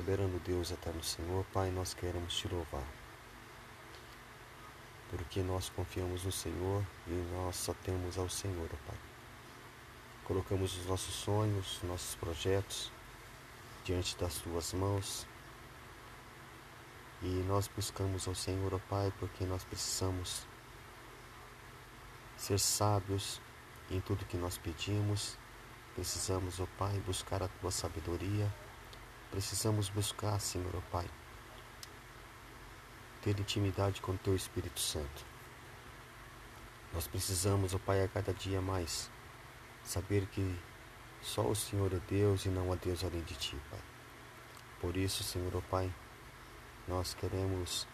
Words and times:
Soberano 0.00 0.40
Deus, 0.40 0.70
eterno 0.70 1.04
Senhor, 1.04 1.44
Pai, 1.52 1.70
nós 1.70 1.92
queremos 1.92 2.34
te 2.34 2.48
louvar. 2.48 2.86
Porque 5.10 5.42
nós 5.42 5.68
confiamos 5.68 6.24
no 6.24 6.32
Senhor 6.32 6.82
e 7.06 7.10
nós 7.34 7.56
só 7.56 7.74
temos 7.84 8.16
ao 8.16 8.26
Senhor, 8.26 8.70
Pai. 8.86 8.96
Colocamos 10.24 10.74
os 10.78 10.86
nossos 10.86 11.14
sonhos, 11.14 11.80
nossos 11.82 12.14
projetos 12.14 12.90
diante 13.84 14.16
das 14.16 14.36
tuas 14.36 14.72
mãos. 14.72 15.26
E 17.20 17.44
nós 17.46 17.68
buscamos 17.68 18.26
ao 18.26 18.34
Senhor, 18.34 18.80
Pai, 18.88 19.12
porque 19.20 19.44
nós 19.44 19.64
precisamos 19.64 20.46
ser 22.38 22.58
sábios 22.58 23.38
em 23.90 24.00
tudo 24.00 24.24
que 24.24 24.38
nós 24.38 24.56
pedimos. 24.56 25.36
Precisamos, 25.94 26.58
ó 26.58 26.66
Pai, 26.78 26.98
buscar 27.00 27.42
a 27.42 27.48
tua 27.48 27.70
sabedoria 27.70 28.50
Precisamos 29.30 29.88
buscar, 29.88 30.40
Senhor, 30.40 30.74
ó 30.74 30.80
Pai, 30.90 31.08
ter 33.22 33.38
intimidade 33.38 34.00
com 34.00 34.12
o 34.12 34.18
Teu 34.18 34.34
Espírito 34.34 34.80
Santo. 34.80 35.24
Nós 36.92 37.06
precisamos, 37.06 37.72
ó 37.72 37.78
Pai, 37.78 38.02
a 38.02 38.08
cada 38.08 38.34
dia 38.34 38.60
mais 38.60 39.08
saber 39.84 40.26
que 40.26 40.58
só 41.22 41.42
o 41.42 41.54
Senhor 41.54 41.92
é 41.92 42.00
Deus 42.08 42.44
e 42.44 42.48
não 42.48 42.72
há 42.72 42.74
Deus 42.74 43.04
além 43.04 43.22
de 43.22 43.34
Ti, 43.34 43.56
Pai. 43.70 43.80
Por 44.80 44.96
isso, 44.96 45.22
Senhor, 45.22 45.54
ó 45.54 45.60
Pai, 45.70 45.92
nós 46.88 47.14
queremos 47.14 47.86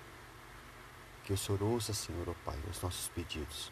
que 1.24 1.34
o 1.34 1.36
Senhor 1.36 1.62
ouça, 1.62 1.92
Senhor, 1.92 2.26
ó 2.30 2.34
Pai, 2.46 2.58
os 2.70 2.80
nossos 2.80 3.08
pedidos. 3.08 3.70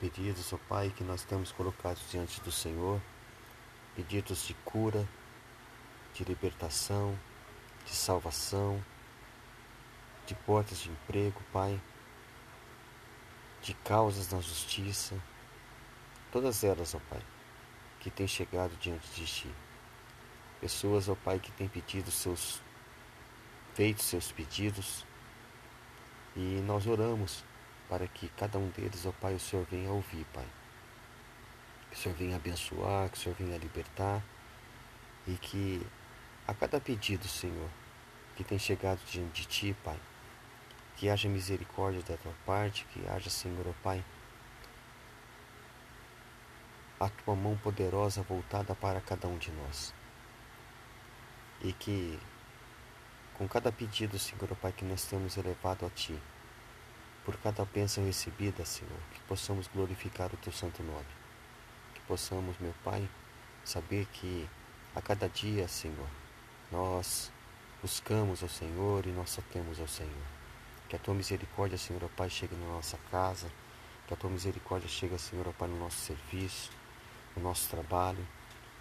Pedidos, 0.00 0.50
ó 0.54 0.58
Pai, 0.68 0.90
que 0.96 1.04
nós 1.04 1.22
temos 1.22 1.52
colocados 1.52 2.02
diante 2.10 2.40
do 2.40 2.50
Senhor, 2.50 2.98
pedidos 3.94 4.46
de 4.46 4.54
cura, 4.64 5.06
de 6.16 6.24
libertação, 6.24 7.16
de 7.84 7.94
salvação, 7.94 8.82
de 10.26 10.34
portas 10.34 10.78
de 10.78 10.90
emprego, 10.90 11.38
Pai, 11.52 11.78
de 13.60 13.74
causas 13.74 14.32
na 14.32 14.40
justiça, 14.40 15.14
todas 16.32 16.64
elas, 16.64 16.94
ó 16.94 17.00
Pai, 17.10 17.20
que 18.00 18.10
têm 18.10 18.26
chegado 18.26 18.74
diante 18.78 19.06
de 19.10 19.26
Ti. 19.26 19.54
Pessoas, 20.58 21.06
ó 21.08 21.14
Pai, 21.14 21.38
que 21.38 21.52
têm 21.52 21.68
pedido 21.68 22.10
seus, 22.10 22.62
feito 23.74 24.02
seus 24.02 24.32
pedidos, 24.32 25.04
e 26.34 26.62
nós 26.66 26.86
oramos 26.86 27.44
para 27.90 28.08
que 28.08 28.28
cada 28.30 28.58
um 28.58 28.68
deles, 28.70 29.04
ó 29.04 29.12
Pai, 29.12 29.34
o 29.34 29.40
Senhor 29.40 29.66
venha 29.70 29.90
ouvir, 29.90 30.24
Pai. 30.32 30.46
Que 31.90 31.96
o 31.96 31.98
Senhor 31.98 32.16
venha 32.16 32.36
abençoar, 32.36 33.10
que 33.10 33.18
o 33.18 33.20
Senhor 33.20 33.34
venha 33.36 33.58
libertar 33.58 34.22
e 35.26 35.34
que 35.34 35.84
a 36.46 36.54
cada 36.54 36.80
pedido, 36.80 37.26
Senhor, 37.26 37.68
que 38.36 38.44
tem 38.44 38.58
chegado 38.58 39.00
diante 39.10 39.42
de 39.42 39.48
Ti, 39.48 39.76
Pai, 39.82 39.98
que 40.96 41.10
haja 41.10 41.28
misericórdia 41.28 42.02
da 42.02 42.16
Tua 42.16 42.32
parte, 42.44 42.86
que 42.92 43.04
haja, 43.08 43.28
Senhor, 43.28 43.66
ó 43.66 43.72
Pai, 43.82 44.04
a 47.00 47.08
Tua 47.08 47.34
mão 47.34 47.56
poderosa 47.56 48.22
voltada 48.22 48.74
para 48.74 49.00
cada 49.00 49.26
um 49.26 49.36
de 49.36 49.50
nós. 49.50 49.92
E 51.62 51.72
que, 51.72 52.18
com 53.34 53.48
cada 53.48 53.72
pedido, 53.72 54.16
Senhor, 54.16 54.48
ó 54.52 54.54
Pai, 54.54 54.72
que 54.72 54.84
nós 54.84 55.04
temos 55.04 55.36
elevado 55.36 55.84
a 55.84 55.90
Ti, 55.90 56.16
por 57.24 57.36
cada 57.38 57.64
bênção 57.64 58.04
recebida, 58.04 58.64
Senhor, 58.64 59.00
que 59.12 59.20
possamos 59.22 59.66
glorificar 59.66 60.32
o 60.32 60.36
Teu 60.36 60.52
santo 60.52 60.80
nome. 60.84 61.06
Que 61.92 62.00
possamos, 62.02 62.56
meu 62.60 62.72
Pai, 62.84 63.08
saber 63.64 64.06
que 64.12 64.48
a 64.94 65.02
cada 65.02 65.28
dia, 65.28 65.66
Senhor, 65.66 66.08
nós 66.70 67.30
buscamos 67.80 68.42
ao 68.42 68.48
Senhor 68.48 69.06
e 69.06 69.10
nós 69.10 69.30
só 69.30 69.42
temos 69.52 69.80
ao 69.80 69.88
Senhor. 69.88 70.26
Que 70.88 70.96
a 70.96 70.98
tua 70.98 71.14
misericórdia, 71.14 71.78
Senhor, 71.78 72.02
ó 72.04 72.08
Pai, 72.16 72.30
chegue 72.30 72.54
na 72.54 72.66
nossa 72.66 72.98
casa. 73.10 73.50
Que 74.06 74.14
a 74.14 74.16
tua 74.16 74.30
misericórdia 74.30 74.88
chegue, 74.88 75.18
Senhor, 75.18 75.46
ó 75.48 75.52
Pai, 75.52 75.68
no 75.68 75.78
nosso 75.78 75.98
serviço, 75.98 76.70
no 77.36 77.42
nosso 77.42 77.68
trabalho, 77.68 78.26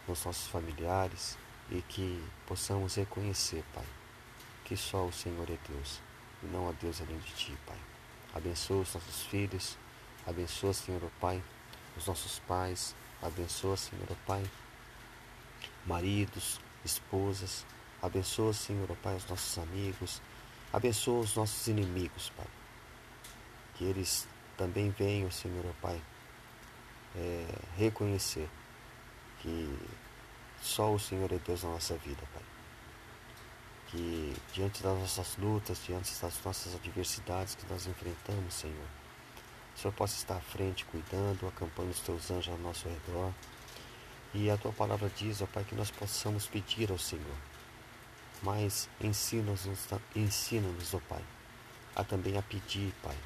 nos 0.07 0.23
nossos 0.23 0.47
familiares. 0.47 1.37
E 1.69 1.81
que 1.81 2.23
possamos 2.45 2.95
reconhecer, 2.95 3.63
Pai, 3.73 3.85
que 4.63 4.77
só 4.77 5.05
o 5.05 5.11
Senhor 5.11 5.49
é 5.49 5.57
Deus 5.67 5.99
e 6.43 6.45
não 6.47 6.69
há 6.69 6.71
Deus 6.73 7.01
além 7.01 7.17
de 7.17 7.31
Ti, 7.33 7.57
Pai. 7.65 7.77
Abençoa 8.33 8.81
os 8.81 8.93
nossos 8.93 9.23
filhos, 9.23 9.77
abençoa, 10.25 10.73
Senhor, 10.73 11.01
ó 11.03 11.09
Pai, 11.19 11.41
os 11.97 12.05
nossos 12.05 12.39
pais, 12.39 12.95
abençoa, 13.21 13.77
Senhor, 13.77 14.05
ó 14.11 14.15
Pai, 14.27 14.43
maridos, 15.85 16.59
esposas, 16.83 17.65
Abençoa, 18.01 18.53
Senhor, 18.53 18.89
ó 18.91 18.95
Pai, 18.95 19.15
os 19.15 19.27
nossos 19.27 19.57
amigos. 19.57 20.21
Abençoa 20.71 21.21
os 21.21 21.35
nossos 21.35 21.67
inimigos, 21.67 22.31
Pai. 22.35 22.47
Que 23.75 23.85
eles 23.85 24.27
também 24.57 24.89
venham, 24.89 25.31
Senhor, 25.31 25.65
ó 25.65 25.73
Pai, 25.81 26.01
é, 27.15 27.45
reconhecer 27.77 28.49
que 29.39 29.77
só 30.61 30.93
o 30.93 30.99
Senhor 30.99 31.31
é 31.31 31.37
Deus 31.37 31.63
na 31.63 31.69
nossa 31.69 31.95
vida, 31.97 32.21
Pai. 32.33 32.43
Que 33.87 34.35
diante 34.53 34.83
das 34.83 34.97
nossas 34.97 35.37
lutas, 35.37 35.81
diante 35.85 36.11
das 36.21 36.43
nossas 36.43 36.75
adversidades 36.75 37.55
que 37.55 37.65
nós 37.71 37.87
enfrentamos, 37.87 38.53
Senhor, 38.53 38.87
o 39.75 39.79
Senhor 39.79 39.93
possa 39.93 40.15
estar 40.15 40.35
à 40.35 40.41
frente, 40.41 40.85
cuidando, 40.85 41.47
acampando 41.47 41.89
os 41.89 41.99
teus 41.99 42.29
anjos 42.29 42.53
ao 42.53 42.59
nosso 42.59 42.87
redor. 42.87 43.31
E 44.33 44.49
a 44.49 44.57
tua 44.57 44.73
palavra 44.73 45.09
diz, 45.15 45.41
ó 45.41 45.45
Pai, 45.45 45.63
que 45.63 45.75
nós 45.75 45.89
possamos 45.89 46.45
pedir 46.45 46.91
ao 46.91 46.97
Senhor 46.97 47.54
mas 48.41 48.89
ensina-nos, 49.01 49.67
ensina-nos, 50.15 50.93
ó 50.93 50.99
Pai, 51.07 51.23
a 51.95 52.03
também 52.03 52.37
a 52.37 52.41
pedir, 52.41 52.93
Pai, 53.01 53.17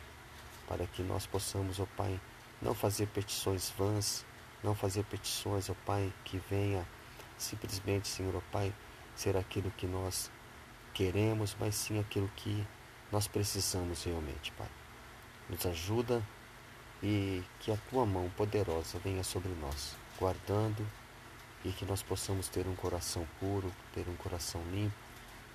para 0.68 0.86
que 0.88 1.02
nós 1.02 1.26
possamos, 1.26 1.80
ó 1.80 1.86
Pai, 1.98 2.20
não 2.62 2.74
fazer 2.74 3.08
petições 3.08 3.72
vãs, 3.78 4.26
não 4.64 4.76
fazer 4.76 5.04
petições, 5.06 5.70
ó 5.70 5.76
Pai, 5.86 6.12
que 6.24 6.38
venha 6.50 6.86
simplesmente, 7.38 8.08
Senhor, 8.08 8.36
ó 8.36 8.42
Pai, 8.52 8.74
ser 9.16 9.36
aquilo 9.38 9.72
que 9.72 9.88
nós 9.88 10.30
queremos, 10.94 11.56
mas 11.60 11.76
sim 11.76 12.00
aquilo 12.00 12.30
que 12.36 12.66
nós 13.12 13.28
precisamos 13.28 14.04
realmente, 14.04 14.52
Pai. 14.54 14.70
Nos 15.50 15.66
ajuda 15.66 16.24
e 17.02 17.44
que 17.60 17.72
a 17.72 17.78
tua 17.90 18.06
mão 18.06 18.30
poderosa 18.38 19.00
venha 19.00 19.24
sobre 19.24 19.52
nós, 19.54 19.96
guardando 20.18 20.86
e 21.64 21.72
que 21.72 21.86
nós 21.86 22.02
possamos 22.02 22.48
ter 22.48 22.68
um 22.68 22.76
coração 22.76 23.28
puro, 23.40 23.72
ter 23.94 24.08
um 24.08 24.16
coração 24.16 24.62
limpo, 24.72 24.96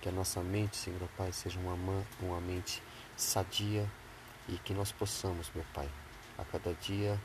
que 0.00 0.08
a 0.08 0.12
nossa 0.12 0.42
mente, 0.42 0.76
Senhor 0.76 1.08
Pai, 1.16 1.32
seja 1.32 1.58
uma, 1.58 2.04
uma 2.20 2.40
mente 2.40 2.82
sadia 3.16 3.90
e 4.48 4.58
que 4.58 4.74
nós 4.74 4.92
possamos, 4.92 5.50
meu 5.54 5.64
Pai, 5.72 5.88
a 6.36 6.44
cada 6.44 6.74
dia 6.74 7.18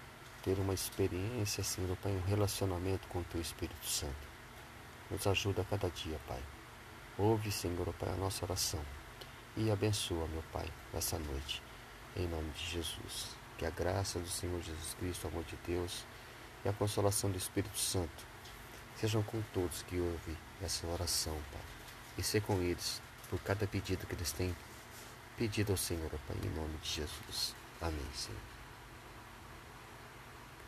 ter 0.44 0.58
uma 0.60 0.74
experiência, 0.74 1.64
Senhor 1.64 1.96
Pai, 1.98 2.14
um 2.14 2.30
relacionamento 2.30 3.08
com 3.10 3.20
o 3.20 3.24
Teu 3.26 3.42
Espírito 3.42 3.86
Santo. 3.86 4.30
Nos 5.12 5.28
ajuda 5.28 5.62
a 5.62 5.66
cada 5.66 5.90
dia, 5.90 6.18
Pai. 6.28 6.42
Ouve, 7.18 7.52
Senhor 7.52 7.94
Pai, 7.96 8.10
a 8.10 8.16
nossa 8.16 8.46
oração 8.46 8.80
e 9.58 9.70
abençoa, 9.70 10.26
meu 10.28 10.44
Pai, 10.54 10.72
nessa 10.94 11.20
noite, 11.20 11.62
em 12.16 12.28
nome 12.28 12.50
de 12.52 12.66
Jesus. 12.66 13.36
Que 13.58 13.66
a 13.66 13.70
graça 13.70 14.20
do 14.20 14.30
Senhor 14.30 14.62
Jesus 14.62 14.94
Cristo, 14.94 15.26
o 15.26 15.28
amor 15.28 15.44
de 15.44 15.58
Deus 15.68 16.06
e 16.64 16.70
a 16.70 16.74
consolação 16.74 17.30
do 17.30 17.38
Espírito 17.38 17.78
Santo 17.78 18.29
sejam 19.00 19.24
com 19.24 19.42
todos 19.54 19.84
que 19.84 19.98
ouvem 20.00 20.38
essa 20.62 20.86
oração, 20.88 21.38
Pai 21.52 21.62
e 22.20 22.24
ser 22.24 22.42
com 22.42 22.62
eles 22.62 23.02
por 23.30 23.40
cada 23.40 23.66
pedido 23.66 24.06
que 24.06 24.14
eles 24.14 24.32
têm 24.34 24.54
pedido 25.38 25.72
ao 25.72 25.78
Senhor, 25.78 26.10
Pai, 26.28 26.38
em 26.44 26.50
nome 26.50 26.78
de 26.84 26.90
Jesus. 26.90 27.56
Amém, 27.82 28.06
Senhor. 28.14 28.59